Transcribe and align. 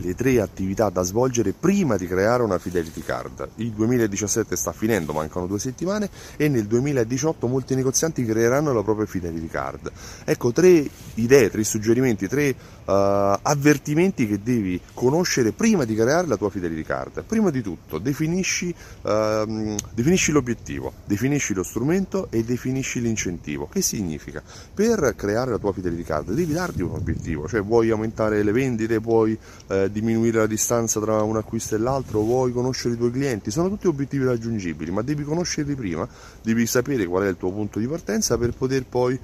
Le 0.00 0.14
tre 0.14 0.40
attività 0.40 0.90
da 0.90 1.02
svolgere 1.02 1.52
prima 1.52 1.96
di 1.96 2.06
creare 2.06 2.42
una 2.42 2.58
Fidelity 2.58 3.02
Card. 3.02 3.48
Il 3.56 3.70
2017 3.70 4.54
sta 4.56 4.72
finendo, 4.72 5.12
mancano 5.12 5.46
due 5.46 5.58
settimane 5.58 6.08
e 6.36 6.48
nel 6.48 6.66
2018 6.66 7.46
molti 7.46 7.74
negozianti 7.74 8.24
creeranno 8.24 8.72
la 8.72 8.82
propria 8.82 9.06
Fidelity 9.06 9.48
Card. 9.48 9.90
Ecco 10.24 10.52
tre 10.52 10.88
idee, 11.14 11.50
tre 11.50 11.64
suggerimenti, 11.64 12.28
tre 12.28 12.50
uh, 12.50 12.54
avvertimenti 13.42 14.26
che 14.28 14.40
devi 14.42 14.80
conoscere 14.94 15.52
prima 15.52 15.84
di 15.84 15.94
creare 15.94 16.26
la 16.26 16.36
tua 16.36 16.50
Fidelity 16.50 16.82
Card. 16.82 17.24
Prima 17.24 17.50
di 17.50 17.62
tutto 17.62 17.98
definisci, 17.98 18.74
uh, 19.02 19.74
definisci 19.94 20.30
l'obiettivo, 20.32 20.92
definisci 21.04 21.54
lo 21.54 21.62
strumento 21.62 22.28
e 22.30 22.44
definisci 22.44 23.00
l'incentivo. 23.00 23.68
Che 23.68 23.82
significa? 23.82 24.42
Per 24.74 25.14
creare 25.16 25.50
la 25.50 25.58
tua 25.58 25.72
Fidelity 25.72 26.02
Card 26.02 26.32
devi 26.32 26.52
darti 26.52 26.82
un 26.82 26.92
obiettivo, 26.92 27.48
cioè 27.48 27.62
vuoi 27.62 27.90
aumentare 27.90 28.42
le 28.42 28.52
vendite, 28.52 28.98
vuoi 28.98 29.36
diminuire 29.88 30.38
la 30.38 30.46
distanza 30.46 31.00
tra 31.00 31.22
un 31.22 31.36
acquisto 31.36 31.74
e 31.74 31.78
l'altro, 31.78 32.20
vuoi 32.20 32.52
conoscere 32.52 32.94
i 32.94 32.96
tuoi 32.96 33.10
clienti, 33.10 33.50
sono 33.50 33.68
tutti 33.68 33.86
obiettivi 33.86 34.24
raggiungibili, 34.24 34.90
ma 34.90 35.02
devi 35.02 35.24
conoscerli 35.24 35.74
prima, 35.74 36.08
devi 36.42 36.66
sapere 36.66 37.06
qual 37.06 37.24
è 37.24 37.28
il 37.28 37.36
tuo 37.36 37.50
punto 37.50 37.78
di 37.78 37.86
partenza 37.86 38.38
per 38.38 38.52
poter 38.52 38.84
poi 38.86 39.18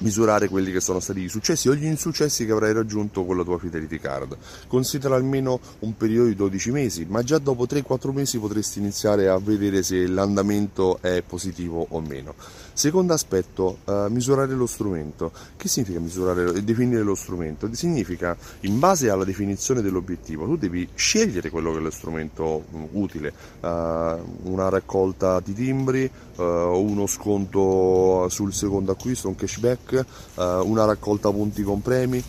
misurare 0.00 0.48
quelli 0.48 0.72
che 0.72 0.80
sono 0.80 1.00
stati 1.00 1.20
i 1.20 1.28
successi 1.28 1.68
o 1.68 1.74
gli 1.74 1.84
insuccessi 1.84 2.44
che 2.44 2.52
avrai 2.52 2.72
raggiunto 2.72 3.24
con 3.24 3.36
la 3.36 3.42
tua 3.42 3.58
Fidelity 3.58 3.98
Card. 3.98 4.36
Considera 4.66 5.16
almeno 5.16 5.60
un 5.80 5.96
periodo 5.96 6.28
di 6.28 6.34
12 6.34 6.70
mesi, 6.70 7.06
ma 7.08 7.22
già 7.22 7.38
dopo 7.38 7.64
3-4 7.64 8.12
mesi 8.12 8.38
potresti 8.38 8.78
iniziare 8.78 9.28
a 9.28 9.38
vedere 9.38 9.82
se 9.82 10.06
l'andamento 10.06 10.98
è 11.00 11.22
positivo 11.22 11.86
o 11.90 12.00
meno. 12.00 12.34
Secondo 12.78 13.12
aspetto, 13.12 13.78
uh, 13.86 14.06
misurare 14.08 14.54
lo 14.54 14.66
strumento. 14.66 15.32
Che 15.56 15.66
significa 15.66 15.98
misurare 15.98 16.54
e 16.54 16.62
definire 16.62 17.02
lo 17.02 17.16
strumento? 17.16 17.68
Significa, 17.72 18.36
in 18.60 18.78
base 18.78 19.10
alla 19.10 19.24
definizione 19.24 19.82
dell'obiettivo, 19.82 20.44
tu 20.44 20.56
devi 20.56 20.88
scegliere 20.94 21.50
quello 21.50 21.72
che 21.72 21.78
è 21.78 21.80
lo 21.80 21.90
strumento 21.90 22.62
mm, 22.72 22.84
utile, 22.92 23.32
uh, 23.62 23.66
una 23.66 24.68
raccolta 24.68 25.40
di 25.40 25.54
timbri, 25.54 26.08
uh, 26.36 26.42
uno 26.42 27.08
sconto 27.08 28.28
sul 28.28 28.52
secondo 28.52 28.92
acquisto, 28.92 29.26
un 29.26 29.34
cashback, 29.34 29.87
una 30.36 30.84
raccolta 30.84 31.30
punti 31.30 31.62
con 31.62 31.82
premi 31.82 32.22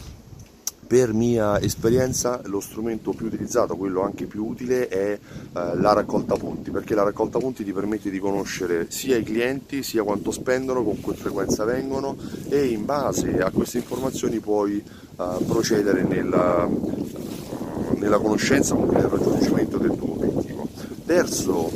per 0.90 1.14
mia 1.14 1.62
esperienza 1.62 2.42
lo 2.46 2.60
strumento 2.60 3.12
più 3.12 3.28
utilizzato, 3.28 3.76
quello 3.76 4.02
anche 4.02 4.26
più 4.26 4.44
utile, 4.44 4.88
è 4.88 5.12
eh, 5.12 5.20
la 5.54 5.94
raccolta 5.94 6.34
punti, 6.34 6.72
perché 6.72 6.96
la 6.96 7.04
raccolta 7.04 7.38
punti 7.38 7.64
ti 7.64 7.72
permette 7.72 8.10
di 8.10 8.18
conoscere 8.18 8.88
sia 8.90 9.16
i 9.16 9.22
clienti, 9.22 9.84
sia 9.84 10.02
quanto 10.02 10.32
spendono, 10.32 10.82
con 10.82 11.00
che 11.00 11.14
frequenza 11.14 11.64
vengono 11.64 12.18
e 12.50 12.66
in 12.70 12.86
base 12.86 13.40
a 13.40 13.52
queste 13.52 13.78
informazioni 13.78 14.40
puoi 14.40 14.78
eh, 14.80 15.44
procedere 15.46 16.02
nella, 16.02 16.68
nella 17.94 18.18
conoscenza, 18.18 18.73
comunque 18.73 18.98
nel 18.98 19.10
raggiungimento 19.10 19.78
del 19.78 19.96
tuo 19.96 20.14
obiettivo. 20.14 20.68
Terzo, 21.06 21.70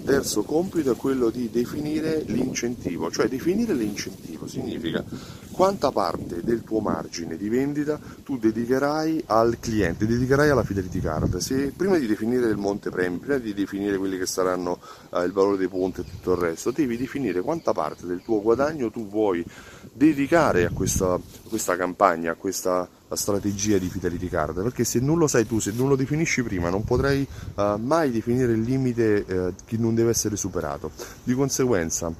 terzo 0.00 0.42
compito 0.42 0.92
è 0.92 0.96
quello 0.96 1.30
di 1.30 1.50
definire 1.50 2.22
l'incentivo, 2.26 3.10
cioè 3.10 3.28
definire 3.28 3.74
l'incentivo 3.74 4.46
significa 4.46 5.04
quanta 5.50 5.90
parte 5.90 6.42
del 6.42 6.62
tuo 6.64 6.80
margine 6.80 7.36
di 7.36 7.48
vendita 7.48 7.98
tu 8.22 8.36
dedicherai 8.36 9.24
al 9.26 9.58
cliente, 9.58 10.06
dedicherai 10.06 10.50
alla 10.50 10.64
fidelity 10.64 11.00
card. 11.00 11.36
Se 11.38 11.72
prima 11.74 11.96
di 11.96 12.06
definire 12.06 12.48
il 12.48 12.58
monte 12.58 12.90
premi, 12.90 13.16
prima 13.18 13.38
di 13.38 13.54
definire 13.54 13.96
quelli 13.96 14.18
che 14.18 14.26
saranno 14.26 14.78
eh, 15.14 15.24
il 15.24 15.32
valore 15.32 15.56
dei 15.56 15.68
punti 15.68 16.00
e 16.00 16.04
tutto 16.04 16.32
il 16.32 16.38
resto, 16.38 16.72
devi 16.72 16.96
definire 16.98 17.40
quanta 17.40 17.72
parte 17.72 18.06
del 18.06 18.22
tuo 18.22 18.42
guadagno 18.42 18.90
tu 18.90 19.08
vuoi 19.08 19.44
dedicare 19.92 20.66
a 20.66 20.70
questa, 20.70 21.14
a 21.14 21.20
questa 21.48 21.74
campagna, 21.76 22.32
a 22.32 22.34
questa 22.34 22.86
strategia 23.14 23.78
di 23.78 23.88
fidelity 23.88 24.28
card, 24.28 24.62
perché 24.62 24.84
se 24.84 24.98
non 24.98 25.18
lo 25.18 25.26
sai 25.26 25.46
tu, 25.46 25.60
se 25.60 25.72
non 25.72 25.88
lo 25.88 25.96
definisci 25.96 26.42
prima, 26.42 26.70
non 26.70 26.84
potrai 26.84 27.26
uh, 27.54 27.76
mai 27.76 28.10
definire 28.10 28.52
il 28.52 28.62
limite 28.62 29.24
uh, 29.28 29.54
che 29.64 29.76
non 29.76 29.94
deve 29.94 30.10
essere 30.10 30.36
superato. 30.36 30.90
Di 31.22 31.34
conseguenza, 31.34 32.12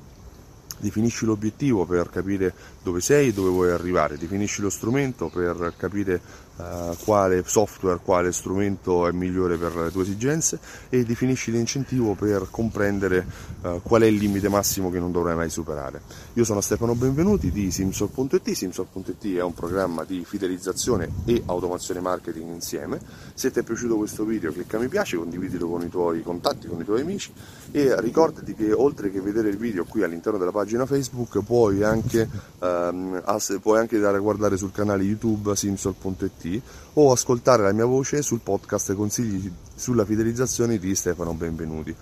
definisci 0.78 1.24
l'obiettivo 1.24 1.84
per 1.84 2.10
capire 2.10 2.52
dove 2.82 3.00
sei 3.00 3.28
e 3.28 3.32
dove 3.32 3.50
vuoi 3.50 3.70
arrivare, 3.70 4.16
definisci 4.16 4.60
lo 4.60 4.70
strumento 4.70 5.28
per 5.28 5.74
capire 5.76 6.20
uh, 6.56 6.96
quale 7.02 7.42
software, 7.44 7.98
quale 8.02 8.30
strumento 8.32 9.06
è 9.08 9.12
migliore 9.12 9.56
per 9.56 9.74
le 9.74 9.90
tue 9.90 10.02
esigenze 10.02 10.58
e 10.88 11.04
definisci 11.04 11.50
l'incentivo 11.50 12.14
per 12.14 12.46
comprendere 12.50 13.26
uh, 13.62 13.80
qual 13.82 14.02
è 14.02 14.06
il 14.06 14.14
limite 14.14 14.48
massimo 14.48 14.90
che 14.90 15.00
non 15.00 15.10
dovrai 15.10 15.34
mai 15.34 15.50
superare. 15.50 16.00
Io 16.34 16.44
sono 16.44 16.60
Stefano 16.60 16.94
Benvenuti 16.94 17.50
di 17.50 17.70
Simsol.it, 17.70 18.52
Simsol.it 18.52 19.34
è 19.34 19.42
un 19.42 19.54
programma 19.54 20.04
di 20.04 20.24
fidelizzazione 20.24 21.10
e 21.24 21.42
automazione 21.46 22.00
marketing 22.00 22.52
insieme. 22.52 23.00
Se 23.34 23.50
ti 23.50 23.58
è 23.58 23.62
piaciuto 23.62 23.96
questo 23.96 24.24
video 24.24 24.52
clicca 24.52 24.78
mi 24.78 24.88
piace, 24.88 25.16
condividilo 25.16 25.68
con 25.68 25.82
i 25.82 25.88
tuoi 25.88 26.22
contatti, 26.22 26.68
con 26.68 26.80
i 26.80 26.84
tuoi 26.84 27.00
amici 27.00 27.32
e 27.72 28.00
ricordati 28.00 28.54
che 28.54 28.72
oltre 28.72 29.10
che 29.10 29.20
vedere 29.20 29.48
il 29.48 29.56
video 29.56 29.84
qui 29.84 30.02
all'interno 30.02 30.38
della 30.38 30.52
pagina 30.52 30.65
Facebook 30.86 31.42
puoi 31.44 31.82
anche 31.82 32.28
ehm, 32.60 33.22
puoi 33.60 33.78
anche 33.78 33.96
andare 33.96 34.16
a 34.16 34.20
guardare 34.20 34.56
sul 34.56 34.72
canale 34.72 35.02
YouTube 35.02 35.54
simsol.it 35.54 36.62
o 36.94 37.12
ascoltare 37.12 37.62
la 37.62 37.72
mia 37.72 37.84
voce 37.84 38.22
sul 38.22 38.40
podcast 38.40 38.94
Consigli 38.94 39.50
sulla 39.74 40.04
fidelizzazione 40.04 40.78
di 40.78 40.94
Stefano 40.94 41.34
Benvenuti. 41.34 41.94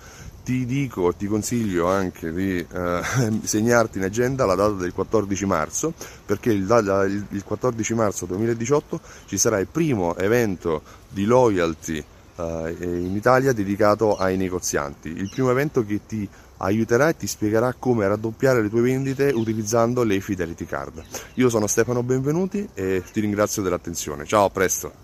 Ti 0.44 0.66
dico, 0.66 1.12
ti 1.14 1.26
consiglio 1.26 1.88
anche 1.88 2.32
di 2.32 2.58
eh, 2.58 3.00
segnarti 3.42 3.98
in 3.98 4.04
agenda 4.04 4.44
la 4.44 4.54
data 4.54 4.74
del 4.74 4.92
14 4.92 5.46
marzo, 5.46 5.92
perché 6.24 6.52
il, 6.52 7.26
il 7.30 7.44
14 7.44 7.94
marzo 7.94 8.26
2018 8.26 9.00
ci 9.26 9.38
sarà 9.38 9.58
il 9.58 9.66
primo 9.66 10.16
evento 10.16 10.82
di 11.08 11.24
loyalty 11.24 12.04
in 12.36 13.14
Italia 13.14 13.52
dedicato 13.52 14.16
ai 14.16 14.36
negozianti. 14.36 15.08
Il 15.08 15.28
primo 15.30 15.50
evento 15.50 15.84
che 15.84 16.00
ti 16.06 16.28
aiuterà 16.58 17.08
e 17.08 17.16
ti 17.16 17.26
spiegherà 17.26 17.74
come 17.78 18.06
raddoppiare 18.08 18.62
le 18.62 18.68
tue 18.68 18.80
vendite 18.80 19.30
utilizzando 19.34 20.02
le 20.02 20.20
Fidelity 20.20 20.64
Card. 20.64 21.02
Io 21.34 21.48
sono 21.48 21.66
Stefano 21.66 22.02
Benvenuti 22.02 22.68
e 22.74 23.02
ti 23.12 23.20
ringrazio 23.20 23.62
dell'attenzione. 23.62 24.24
Ciao, 24.24 24.44
a 24.44 24.50
presto! 24.50 25.03